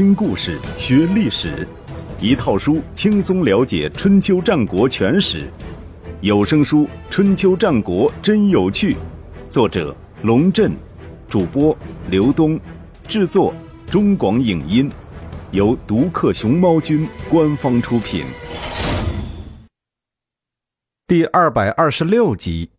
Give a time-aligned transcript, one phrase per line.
[0.00, 1.68] 听故事学历史，
[2.22, 5.46] 一套书轻松了解春秋战国全史。
[6.22, 8.94] 有声书《春秋战国真有趣》，
[9.50, 10.72] 作者龙震，
[11.28, 11.76] 主播
[12.08, 12.58] 刘东，
[13.06, 13.54] 制作
[13.90, 14.90] 中广影音，
[15.50, 18.24] 由独克熊猫君官方出品。
[21.06, 22.70] 第二百二十六集，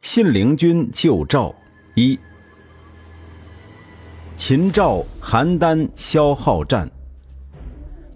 [0.00, 1.52] 信陵君救赵
[1.96, 2.16] 一。
[4.44, 6.90] 秦赵邯郸消耗战。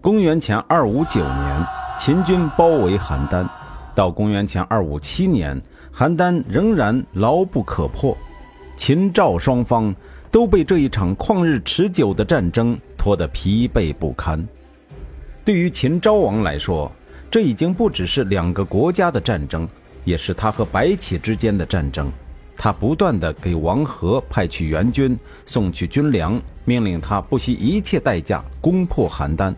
[0.00, 3.48] 公元前二五九年，秦军包围邯郸，
[3.94, 5.62] 到公元前二五七年，
[5.94, 8.18] 邯郸仍然牢不可破。
[8.76, 9.94] 秦赵双方
[10.28, 14.44] 都被这一场旷日持久的战争拖得疲惫不堪。
[15.44, 16.90] 对于秦昭王来说，
[17.30, 19.68] 这已经不只是两个国家的战争，
[20.04, 22.10] 也是他和白起之间的战争。
[22.56, 29.54] 他不断地给王和派去援军，送去军粮，命令他不惜一切代价攻破邯郸。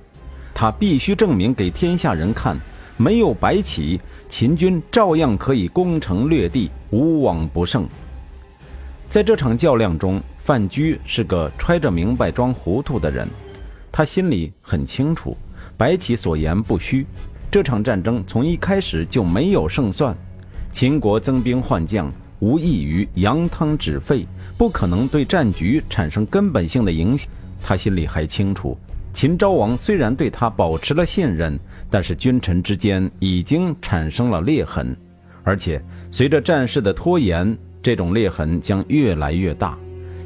[0.53, 2.59] 他必须证明给天下人看，
[2.97, 7.87] 没有白起，秦军照样可以攻城略地，无往不胜。
[9.09, 13.29] 在这场较量中，范雎是个揣着明白装糊涂的人，
[13.93, 15.37] 他心里很清楚，
[15.77, 17.07] 白起所言不虚。
[17.51, 20.15] 这场战争从一开始就没有胜算，
[20.73, 22.13] 秦国增兵换将。
[22.41, 27.31] 无异于扬汤止沸，不可能对战局产生根本性的影响。
[27.61, 28.79] 他心里还清楚，
[29.13, 31.59] 秦昭王虽然对他保持了信任，
[31.91, 34.97] 但是君臣之间已经产生了裂痕，
[35.43, 39.77] 而且随着战事的拖延，这种裂痕将越来越大。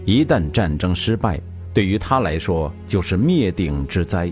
[0.04, 1.40] 一旦战争失败，
[1.72, 4.30] 对于他来说就是灭顶之灾。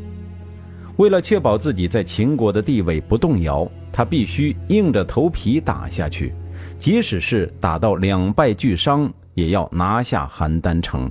[0.96, 6.34] 为了确保自己在秦国的地位不动摇，他必须硬着头皮打下去。
[6.78, 11.10] 即使是打到两败俱伤，也要拿下邯郸城。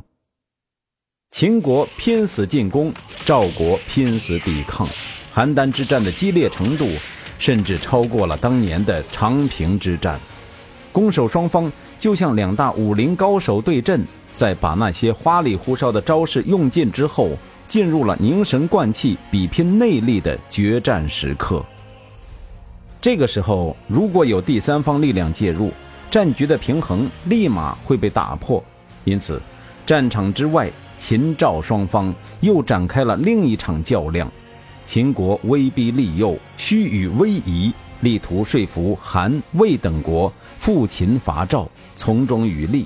[1.31, 2.91] 秦国拼死进攻，
[3.23, 4.88] 赵国拼死抵抗。
[5.33, 6.89] 邯郸之战的激烈程度，
[7.38, 10.19] 甚至超过了当年的长平之战。
[10.91, 14.03] 攻守双方就像两大武林高手对阵，
[14.35, 17.38] 在把那些花里胡哨的招式用尽之后，
[17.68, 21.63] 进入了凝神贯气、比拼内力的决战时刻。
[23.02, 25.72] 这个时候，如果有第三方力量介入，
[26.12, 28.62] 战局的平衡立马会被打破。
[29.06, 29.42] 因此，
[29.86, 34.30] 战场之外，秦赵双方又展开了另一场较量。
[34.86, 42.86] 秦国威逼利诱，虚与委蛇，力图说服韩、魏等国复秦伐赵，从中渔利。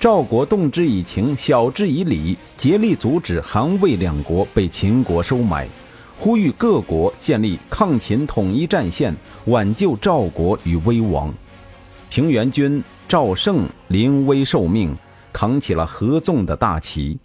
[0.00, 5.68] 赵国动之以情，晓之以理，竭力阻止韩、魏两国被秦国收买。
[6.18, 9.14] 呼吁各国建立抗秦统一战线，
[9.46, 11.32] 挽救赵国于危亡。
[12.08, 14.94] 平原君赵胜临危受命，
[15.32, 17.18] 扛起了合纵的大旗。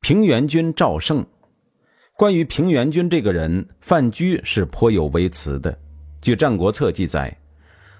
[0.00, 1.24] 平原君赵胜，
[2.16, 5.76] 关于平原君这个人，范雎是颇有微词的。
[6.20, 7.36] 据《战国策》记载，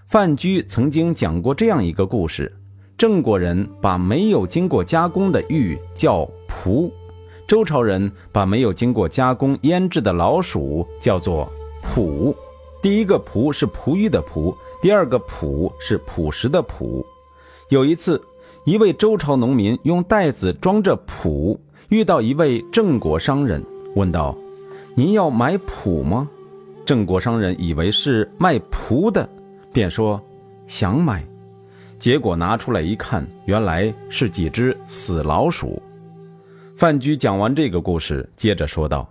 [0.07, 2.51] 范雎曾经讲过这样一个故事：
[2.97, 6.93] 郑国人把没有经过加工的玉叫璞。
[7.47, 11.47] 周朝人把没有经过加工腌制的老鼠叫做
[11.83, 12.35] 璞，
[12.81, 17.05] 第一个璞是璞玉的璞，第二个璞是朴实的朴。
[17.69, 18.21] 有一次，
[18.65, 21.61] 一位周朝农民用袋子装着璞，
[21.91, 23.63] 遇到一位郑国商人，
[23.95, 24.35] 问道
[24.97, 26.29] ：“您要买璞吗？”
[26.87, 29.29] 郑国商人以为是卖璞的，
[29.71, 30.21] 便说
[30.67, 31.23] ：“想买。”
[31.99, 35.83] 结果拿出来一看，原来是几只死老鼠。
[36.77, 39.09] 范雎讲完这个故事，接着说道：“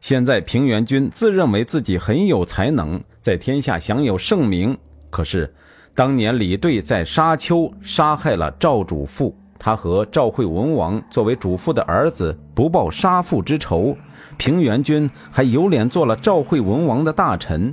[0.00, 4.76] 现在平原君自认为自己很有才能，在天下享有盛名。
[5.10, 5.52] 可是，
[5.94, 13.94] 当年李队在沙丘杀害了赵主父，他和赵惠文王作为主父的儿子，不报杀父之仇。
[14.38, 17.72] 平原君还有脸做了赵惠文王的大臣，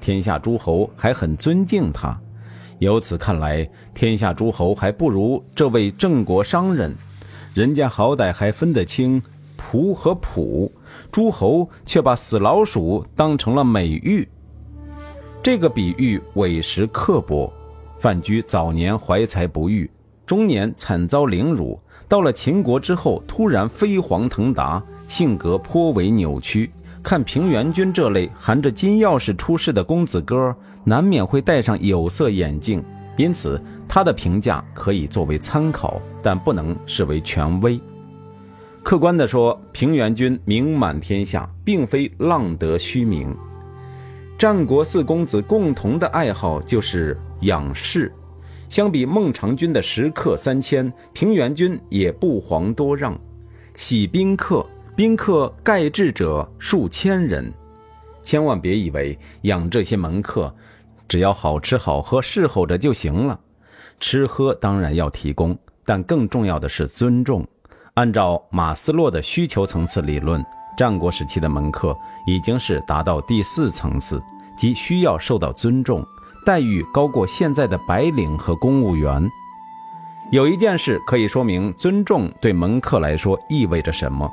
[0.00, 2.18] 天下诸侯还很尊敬他。
[2.78, 6.96] 由此看来，天下诸侯还不如这位郑国商人。”
[7.54, 9.22] 人家好歹还分得清
[9.58, 10.70] 仆和仆，
[11.10, 14.26] 诸侯却把死老鼠当成了美玉。
[15.42, 17.52] 这个比喻委实刻薄。
[17.98, 19.88] 范雎早年怀才不遇，
[20.24, 21.78] 中年惨遭凌辱，
[22.08, 26.70] 到了秦国之后突然飞黄腾达，性格颇为扭曲。
[27.02, 32.82] 看平原君这类含着金钥匙出世的公子哥，难免会戴上有色眼镜。
[33.16, 37.80] 因此，他的评价可以作为参考，但不能视为权威。
[38.82, 43.34] 客观地说，平原君名满天下，并非浪得虚名。
[44.38, 48.12] 战国四公子共同的爱好就是养士，
[48.68, 53.16] 相比孟尝君的食客三千，平原君也不遑多让。
[53.76, 54.66] 喜宾客，
[54.96, 57.52] 宾客盖至者数千人。
[58.24, 60.52] 千万别以为养这些门客，
[61.08, 63.38] 只要好吃好喝侍候着就行了。
[64.00, 67.46] 吃喝当然要提供，但更重要的是尊重。
[67.94, 70.44] 按照马斯洛的需求层次理论，
[70.76, 71.96] 战国时期的门客
[72.26, 74.20] 已经是达到第四层次，
[74.56, 76.04] 即需要受到尊重，
[76.44, 79.30] 待遇高过现在的白领和公务员。
[80.30, 84.26] 有一件事可以说明尊重对门客来说意味着什么。《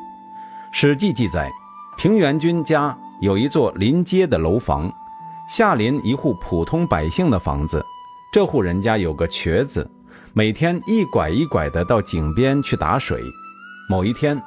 [0.72, 1.52] 史记》记载，
[1.98, 4.90] 平原君家有一座临街的楼房，
[5.50, 7.84] 下临一户普通百姓的房子。
[8.32, 9.90] 这户人家有个瘸子，
[10.32, 13.20] 每天一拐一拐的到井边去打水。
[13.90, 14.40] 某一天，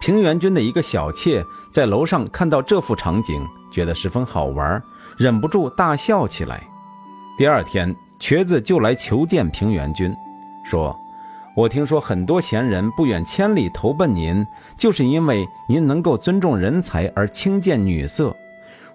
[0.00, 4.82] 平原君的一个小妾在楼上看到这幅场景，觉得十分好玩，
[5.18, 6.66] 忍不住大笑起来。
[7.36, 10.10] 第二天，瘸子就来求见平原君。
[10.64, 10.98] 说
[11.54, 14.42] ：“我听说很多贤人不远千里投奔您，
[14.78, 18.34] 就是因为您能够尊重人才而轻贱女色。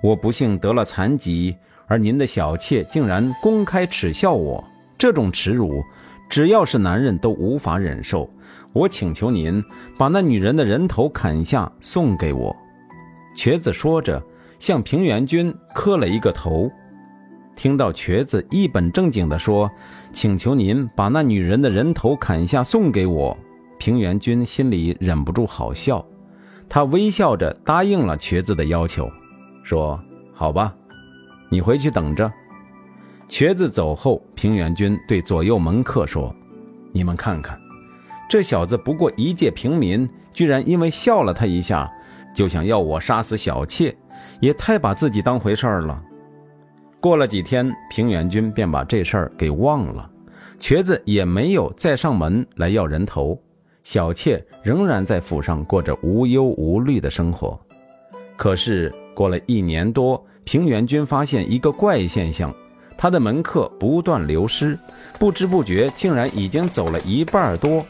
[0.02, 1.56] 我不幸得了残疾，
[1.88, 4.64] 而您的小妾竟然公开耻笑我，
[4.98, 5.84] 这种耻辱，
[6.30, 8.30] 只要是男人都无法忍受。
[8.74, 9.64] 我请求您
[9.98, 12.56] 把那女人的人头砍下送给我。”
[13.36, 14.22] 瘸子说着，
[14.60, 16.72] 向平原君磕了一个头。
[17.56, 19.70] 听到瘸子一本正经地说。
[20.14, 23.38] 请求您把那女人的人头砍下送给我。
[23.78, 26.06] 平原君心里忍不住好笑，
[26.68, 29.10] 他微笑着答应了瘸子的要求，
[29.64, 30.00] 说
[30.34, 30.76] ：“好吧，
[31.50, 32.32] 你回去等着。”
[33.30, 36.36] 瘸子走后，平原君对左右门客说
[36.92, 37.60] ：“你们看看，
[38.30, 41.90] 这小子不过一介平民，居然因为笑了他一下，
[42.34, 43.96] 就想要我杀死小妾，
[44.40, 46.04] 也太把自己当回事儿了。”
[47.00, 50.10] 过了几天，平原君便把这事儿给忘了，
[50.60, 53.42] 瘸子也没有再上门来要人头，
[53.84, 57.60] 小妾仍然在府上过着无忧无虑的生活。
[58.38, 62.54] 可是过了一年多，平原君发现一个怪现象，
[62.98, 64.78] 他的门客不断流失，
[65.20, 67.86] 不知不觉竟然已经走了一半多。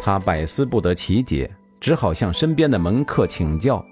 [0.00, 1.50] 他百思不得其解，
[1.80, 3.84] 只好向身边的门客请教：“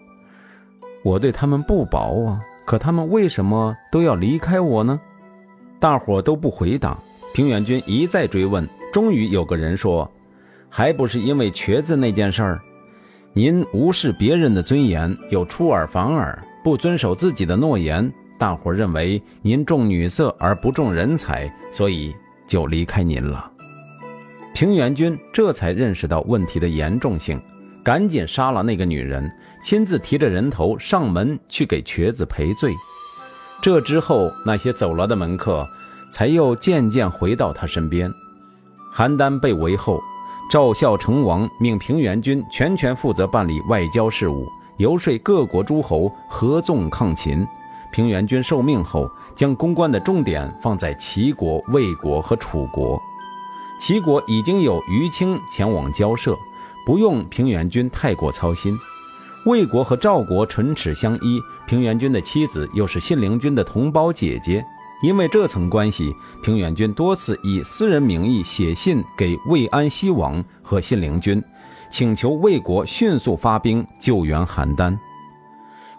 [1.05, 5.01] 我对他们不薄啊。”可他们为什么都要离开我呢？
[5.81, 6.97] 大伙都不回答。
[7.33, 10.09] 平原君一再追问，终于有个人说
[10.71, 12.61] ：“还不是因为瘸子那件事儿。
[13.33, 18.12] 您无视别人的尊严，又出尔反尔，不遵守自己的诺言。
[18.39, 22.15] 大伙认为您重女色而不重人才，所以
[22.47, 23.51] 就离开您了。”
[24.55, 27.41] 平原君这才认识到问题的严重性，
[27.85, 29.31] 赶紧杀了那个女人。
[29.62, 32.75] 亲自提着人头上门去给瘸子赔罪，
[33.61, 35.69] 这之后那些走了的门客
[36.11, 38.11] 才又渐渐回到他身边。
[38.97, 40.01] 邯郸被围后，
[40.51, 44.49] 赵孝成王命平原君全权负责办理外交事务，
[44.81, 47.47] 游说各国诸侯合纵抗秦。
[47.93, 52.99] 平原君受命后，将公关的重点放在齐国、魏国和楚国。
[53.79, 56.35] 齐国已经有于青前往交涉，
[56.87, 58.75] 不用平原君太过操心。
[59.44, 64.65] 魏国和赵国唇齿相依，平原君的妻子又是信陵君的同胞姐姐，
[65.03, 71.43] 因为这层关系，平原君多次以私人名义写信给魏安西王和信陵君，
[71.91, 74.97] 请求魏国迅速发兵救援邯郸。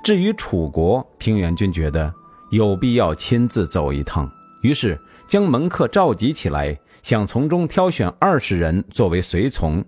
[0.04, 2.12] 至于楚国，平原君觉得
[2.50, 4.30] 有必要亲自走一趟，
[4.62, 9.84] 于是将门客召集起来，想从中挑选二十人作为随从。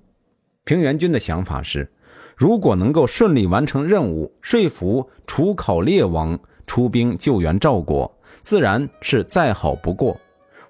[0.66, 1.90] 平原君的想法是。
[2.36, 8.12] 如果能够顺利完成任务，说服楚考烈王出兵救援赵国，
[8.42, 10.20] 自然是再好不过。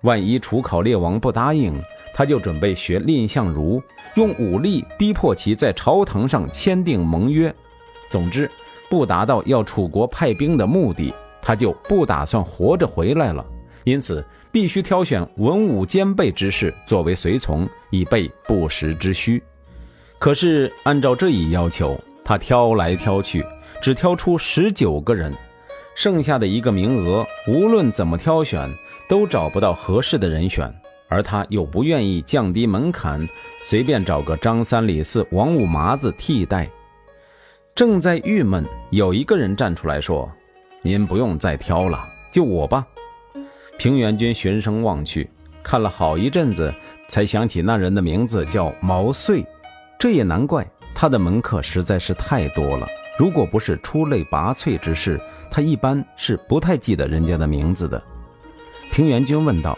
[0.01, 1.73] 万一楚考烈王不答应，
[2.13, 3.81] 他就准备学蔺相如，
[4.15, 7.53] 用武力逼迫其在朝堂上签订盟约。
[8.09, 8.49] 总之，
[8.89, 13.43] 不达到要楚国派兵的目的，他就不打算活着回来了。
[13.83, 19.41] 因此，必须挑选文武兼备之士作为随从，以备不时之需。
[20.19, 23.43] 可是，按照这一要求，他挑来挑去，
[23.81, 25.33] 只挑出十九个人，
[25.95, 28.71] 剩下的一个名额，无论怎么挑选，
[29.09, 30.73] 都找不到合适的人选。
[31.13, 33.29] 而他又不愿意降低门槛，
[33.63, 36.67] 随便找个张三李四王五麻子替代。
[37.75, 40.27] 正在郁闷，有一个人站出来说
[40.81, 42.83] ：“您不用再挑了，就我吧。”
[43.77, 45.29] 平原君循声望去，
[45.61, 46.73] 看了好一阵子，
[47.07, 49.45] 才想起那人的名字叫毛遂。
[49.99, 52.87] 这也难怪，他的门客实在是太多了。
[53.19, 58.01] 如果不是出类拔萃之士，他一般是不太记得人家的名字的。
[58.91, 59.77] 平原君问道：“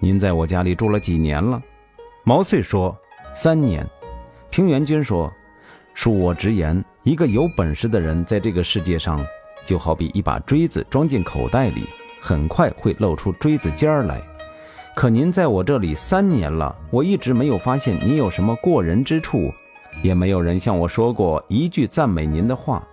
[0.00, 1.62] 您在我家里住了几年了？”
[2.24, 2.96] 毛遂说
[3.34, 3.86] ：“三年。”
[4.50, 5.30] 平原君说
[5.96, 9.24] ：“恕我直言，一个有本事的人在这个世界上，
[9.64, 11.82] 就好比一把锥子装进口袋里，
[12.20, 14.20] 很快会露出锥子尖儿来。
[14.94, 19.52] 可您在我这里三年了，我一直没有发现您有什么过人之处，
[20.02, 22.84] 也没有人向我说过一句赞美您的话，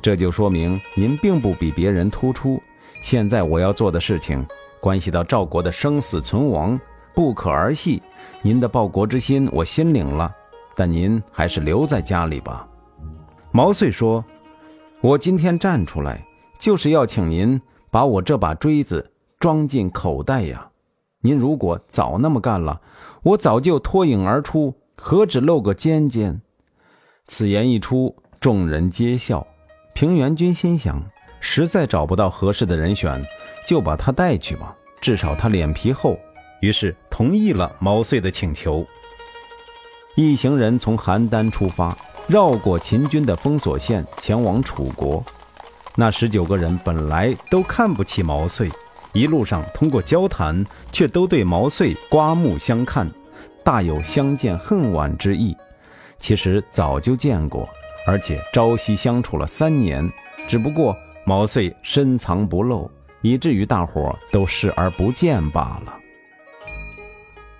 [0.00, 2.60] 这就说明您并不比别人突出。
[3.00, 4.44] 现在我要做的事情，
[4.82, 6.76] 关系到赵国的生死存亡，
[7.14, 8.02] 不可儿戏。
[8.42, 10.34] 您的报国之心，我心领了。
[10.74, 12.68] 但您还是留在家里吧。
[13.52, 14.24] 毛遂说
[15.00, 16.26] ：“我今天站出来，
[16.58, 17.62] 就是要请您
[17.92, 19.08] 把我这把锥子
[19.38, 20.68] 装进口袋呀。
[21.20, 22.80] 您如果早那么干了，
[23.22, 26.42] 我早就脱颖而出，何止露个尖尖？”
[27.28, 29.46] 此言一出，众人皆笑。
[29.94, 31.00] 平原君心想：
[31.38, 33.24] 实在找不到合适的人选，
[33.66, 36.18] 就把他带去吧，至少他脸皮厚。
[36.60, 38.86] 于是同意了毛遂的请求。
[40.14, 41.96] 一行人从邯郸出发，
[42.28, 45.24] 绕过秦军的封锁线，前往楚国。
[45.96, 48.70] 那十九个人本来都看不起毛遂，
[49.12, 53.10] 一路上通过交谈，却都对毛遂刮目相看，
[53.64, 55.56] 大有相见恨晚之意。
[56.18, 57.68] 其实早就见过，
[58.06, 60.08] 而且朝夕相处了三年，
[60.48, 62.90] 只不过毛遂深藏不露，
[63.22, 65.94] 以至于大伙都视而不见罢了。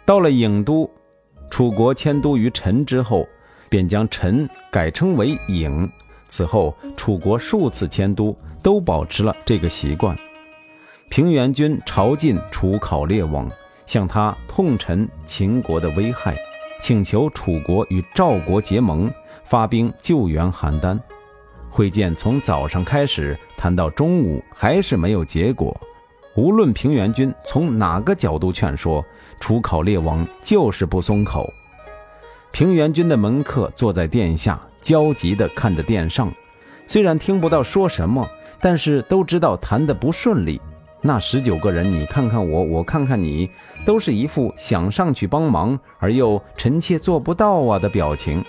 [0.04, 0.90] 到了郢都。
[1.50, 3.26] 楚国迁都于陈之后，
[3.68, 5.86] 便将陈改称为郢。
[6.26, 10.16] 此后，楚国数次迁都都保持了这个习惯。
[11.10, 13.50] 平原君朝觐楚考烈王，
[13.84, 16.34] 向他痛陈秦国的危害，
[16.80, 19.12] 请求楚国与赵国结盟，
[19.44, 20.98] 发兵救援邯郸。
[21.68, 25.80] 会见从早上开始谈到中午，还是没有结果。
[26.34, 29.04] 无论平原君从哪个角度劝说。
[29.38, 31.52] 楚考烈王就是不松口。
[32.50, 36.32] 平原君的门客坐在殿下，焦急地看着殿上。
[36.88, 38.28] 虽然听不到说什么，
[38.60, 40.60] 但是都知道谈得不顺利。
[41.00, 43.48] 那十九个人，你看看我，我看看你，
[43.84, 48.44] 都是一副想上去帮忙而又臣妾做不到啊的表情。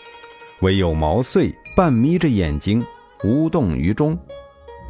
[0.62, 2.84] 唯有毛遂半眯着眼睛，
[3.24, 4.18] 无动于衷。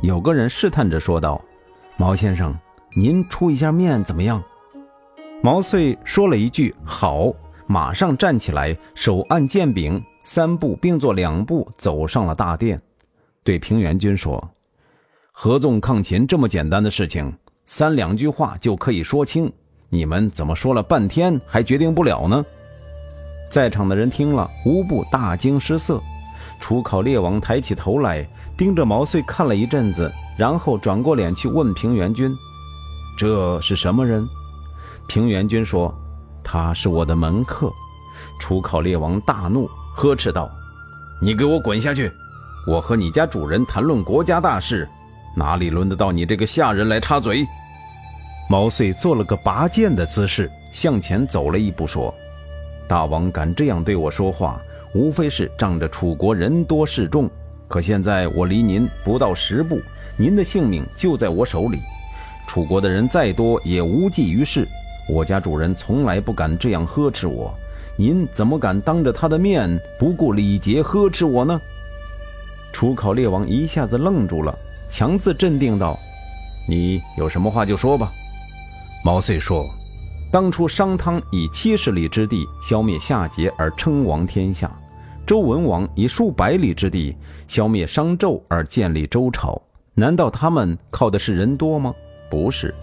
[0.04, 1.42] 有个人试探着说道
[1.96, 2.54] ：“毛先生，
[2.94, 4.44] 您出一下面怎么样？”
[5.42, 7.34] 毛遂说了一句“好”，
[7.68, 12.82] 马上站起来，手按剑柄，三步并作两步走上了大殿，
[13.46, 14.46] 对平原君说
[15.32, 17.34] ：“合纵抗秦这么简单的事情，
[17.66, 19.50] 三两句话就可以说清，
[19.88, 22.44] 你们怎么说了半天还决定不了呢？”
[23.50, 26.02] 在场的人听了，无不大惊失色。
[26.60, 32.36] 楚考烈王抬起头来，盯着毛遂看了一阵子，然后转过脸去问平原君
[33.18, 34.28] ：“这是什么人？”
[35.08, 35.94] 平原君说
[36.44, 37.72] ：“他是我的门客。”
[38.40, 40.52] 楚考烈王大怒，呵斥道
[41.22, 42.12] ：“你给我滚下去！
[42.68, 44.88] 我和你家主人谈论国家大事，
[45.36, 47.46] 哪里轮得到你这个下人来插嘴？”
[48.50, 52.14] 毛遂做了个拔剑的姿势，向前走了一步，说
[52.88, 54.60] ：“大王敢这样对我说话，
[54.94, 57.30] 无非是仗着楚国人多势众。
[57.74, 59.82] 可现在我离您不到十步，
[60.16, 61.80] 您的性命就在我手里。
[62.46, 64.68] 楚国的人再多，也无济于事。”
[65.10, 67.52] 我家主人从来不敢这样呵斥我，
[67.98, 71.60] 您怎么敢当着他的面不顾礼节呵斥我呢？
[72.72, 74.56] 楚考烈王一下子愣住了，
[74.92, 75.98] 强自镇定道
[76.70, 78.12] ：“你有什么话就说吧。”
[79.04, 79.68] 毛遂说
[80.32, 84.70] ：“当初商汤以七十里之地消灭夏桀而称王天下，
[85.26, 87.16] 周文王以数百里之地
[87.48, 89.62] 消灭商纣而建立周朝，
[89.94, 91.94] 难道他们靠的是人多吗？
[92.30, 92.74] 不是。”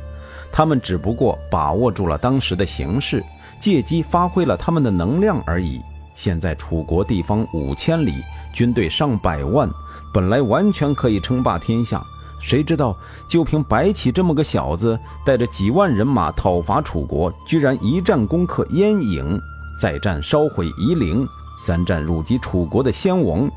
[0.53, 3.23] 他们只不过把握住了当时的形势，
[3.61, 5.81] 借机发挥了他们的能量而已。
[6.17, 8.15] 现在楚国地方五千里，
[8.53, 9.71] 军队上百万，
[10.13, 12.03] 本来完全可以称霸天下。
[12.43, 12.97] 谁知道
[13.29, 19.39] 就凭白起这么个小子，带着几万人马讨伐楚国，居然一战攻克燕郢，
[19.79, 21.25] 再战烧毁夷陵，
[21.61, 23.51] 三战辱击楚国的先王。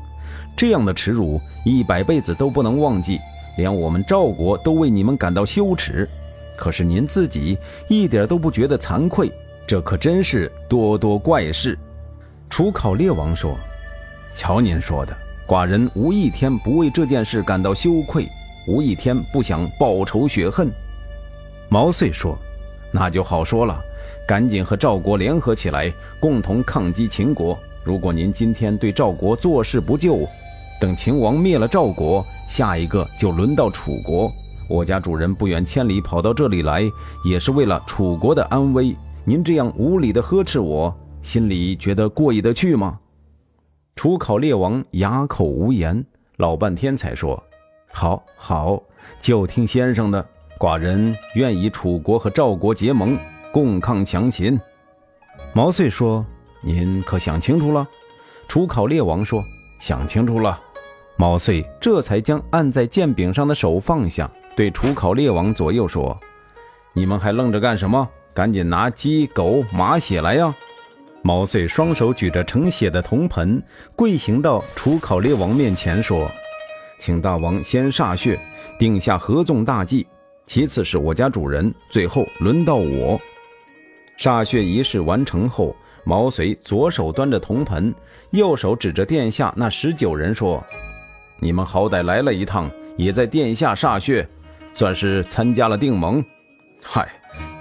[0.56, 3.18] 这样的耻辱，一百辈子都不能忘记，
[3.56, 6.08] 连我们赵国都为你们感到羞耻。
[6.56, 7.58] 可是您自己
[7.88, 9.32] 一点都不觉得惭愧，
[9.66, 11.76] 这可真是多多怪事。
[12.48, 13.56] 楚考烈王说
[14.36, 15.16] ：“瞧您说的，
[15.48, 18.28] 寡人无一天不为这件事感到羞愧，
[18.68, 20.70] 无一天不想报仇雪恨。”
[21.68, 22.38] 毛遂说
[22.92, 23.80] ：“那就好说了，
[24.28, 27.58] 赶紧和赵国联合起来，共同抗击秦国。
[27.84, 30.20] 如果您今天对赵国坐视不救，
[30.80, 34.32] 等秦王灭了赵国，下一个就轮到楚国。”
[34.66, 36.82] 我家主人不远千里跑到这里来，
[37.22, 38.96] 也是为了楚国的安危。
[39.22, 42.98] 您这样无理的呵斥我，心里觉得过意得去吗？
[43.94, 46.02] 楚考烈王哑口无言，
[46.38, 47.40] 老半天才说
[47.92, 48.82] ：“好，好，
[49.20, 50.26] 就听先生的。
[50.58, 53.18] 寡人愿与楚国和赵国结盟，
[53.52, 54.58] 共抗强秦。”
[55.52, 56.24] 毛遂说
[56.64, 57.86] ：“您可想清楚了？”
[58.48, 59.44] 楚考烈王说
[59.80, 60.60] ：“想清楚了。”
[61.16, 66.18] 毛遂这才将按在剑柄上的手放下，对楚考烈王左右说
[66.92, 68.08] ：“你们还愣着干什么？
[68.34, 70.52] 赶紧拿鸡、狗、马血来呀！”
[71.22, 73.62] 毛遂双手举着盛血的铜盆，
[73.96, 76.30] 跪行到楚考烈王面前说
[77.00, 78.38] ：“请大王先歃血，
[78.78, 80.06] 定下合纵大计。
[80.46, 83.18] 其次是我家主人，最后轮到我。”
[84.20, 87.94] 歃血仪式完成后，毛遂左手端着铜盆，
[88.30, 90.62] 右手指着殿下那十九人说。
[91.40, 94.26] 你们好歹来了一趟，也在殿下歃血，
[94.72, 96.24] 算是参加了定盟。
[96.82, 97.08] 嗨，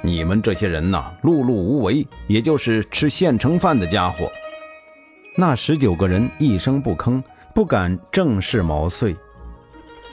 [0.01, 4.31] 你们这些人呐，碌碌无为，也就是吃现成饭的家伙。
[5.35, 7.21] 那十九个人一声不吭，
[7.55, 9.15] 不敢正视毛遂。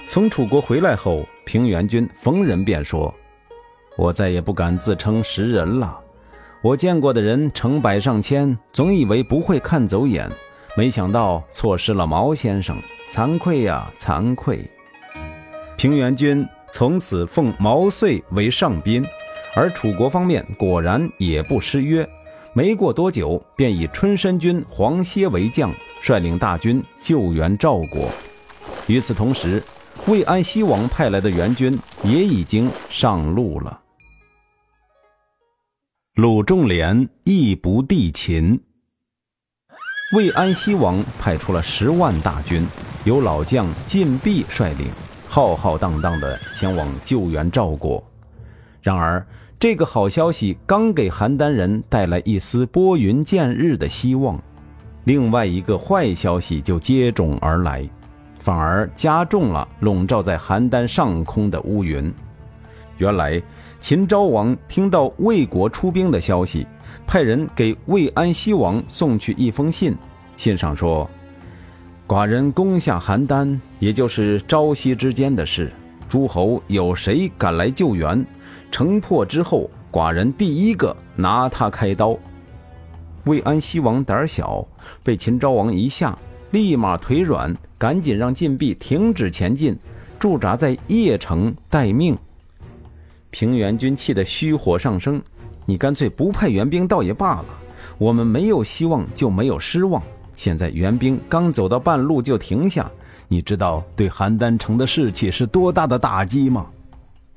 [0.08, 3.14] 从楚国回来后，平原君逢人便说
[3.98, 6.00] ：“我再也不敢自称识人了。
[6.62, 10.30] 我见过的人成百上千，总以为不会看走眼。”
[10.76, 12.76] 没想到错失了毛先生，
[13.10, 14.60] 惭愧呀，惭愧！
[15.76, 19.04] 平原君从此奉毛遂为上宾，
[19.56, 22.08] 而楚国方面果然也不失约。
[22.52, 28.08] 没过多久，便以春申君黄歇为将，率领大军救援赵国。
[28.86, 29.60] 与此同时，
[30.06, 33.80] 魏安西王派来的援军也已经上路了。
[36.16, 38.60] 鲁仲连亦不帝秦。
[40.12, 42.66] 魏安西王派出了十万大军，
[43.04, 44.88] 由老将晋鄙率领，
[45.28, 48.02] 浩浩荡荡地前往救援赵国。
[48.82, 49.24] 然而，
[49.58, 54.38] 这个好消息刚给邯郸人带来一丝拨云见日的希望，
[55.04, 57.88] 另外一个坏消息就接踵而来，
[58.40, 62.12] 反而加重了笼罩在邯郸上空的乌云。
[63.00, 63.42] 原来，
[63.80, 66.66] 秦昭王听到魏国出兵的消息。
[67.06, 69.96] 派人给魏安西王送去一封信，
[70.36, 71.08] 信上说
[72.06, 75.72] ：“寡人攻下邯郸，也就是朝夕之间的事。
[76.10, 78.24] 诸侯有谁敢来救援，
[78.70, 82.14] 城破之后，寡人第一个拿他开刀。”
[83.24, 84.66] 魏安西王胆小，
[85.02, 86.16] 被秦昭王一吓，
[86.50, 89.74] 立马腿软，赶紧让晋鄙停止前进，
[90.18, 92.16] 驻扎在邺城待命。
[93.30, 95.22] 平原君气得虚火上升。
[95.66, 97.46] 你干脆不派援兵倒也罢了，
[97.96, 100.02] 我们没有希望就没有失望。
[100.34, 102.90] 现在援兵刚走到半路就停下，
[103.28, 106.66] 你知道对邯郸城的士气是多大的打击吗？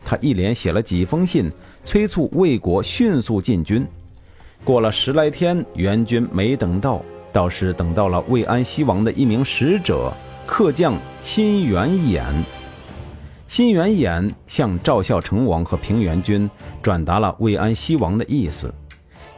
[0.05, 1.51] 他一连写了几封信，
[1.85, 3.85] 催促魏国迅速进军。
[4.63, 10.11] 过了十来天，援军没等到，倒是等到了魏安西王的一名使者，
[10.45, 12.23] 客将辛元衍。
[13.47, 16.49] 辛元衍向赵孝成王和平原君
[16.81, 18.73] 转达了魏安西王的意思。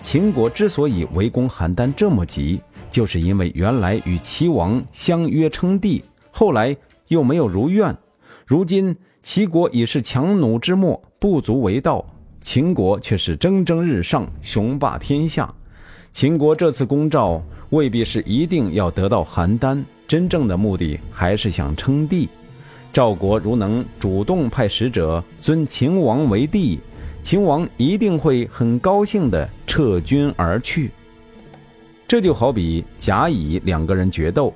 [0.01, 7.95] 秦国之所以围攻邯郸这么急，就是因为原来与齐王相约称帝，后来又没有如愿。
[8.45, 12.05] 如今齐国已是强弩之末，不足为道；
[12.39, 15.51] 秦国却是蒸蒸日上，雄霸天下。
[16.13, 17.41] 秦国这次攻赵，
[17.71, 22.29] 未必是一定要得到邯郸，真正的目的还是想称帝。
[22.95, 26.79] 赵国如能主动派使者尊秦王为帝，
[27.21, 30.89] 秦王一定会很高兴地撤军而去。
[32.07, 34.53] 这就好比甲乙两个人决斗，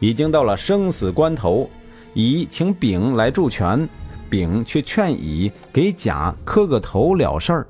[0.00, 1.68] 已经到了生死关头，
[2.14, 3.86] 乙请丙来助拳，
[4.30, 7.66] 丙却劝乙给甲磕个头了事儿。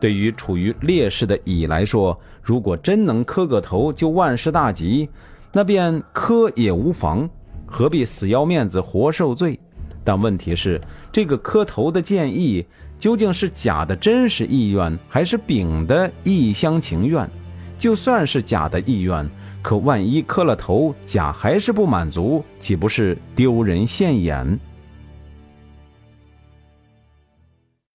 [0.00, 5.08] 对于处于劣势的乙来说，如果真能磕个头就万事大吉，
[5.52, 7.30] 那便磕也无妨。
[7.66, 9.58] 何必死要面子活受罪？
[10.04, 12.64] 但问题是，这个磕头的建议
[12.98, 17.28] 究竟是甲的真实意愿，还是丙的一厢情愿？
[17.76, 19.28] 就算是甲的意愿，
[19.60, 24.58] 可万一磕了头，甲还是不满足，岂不是丢人现眼？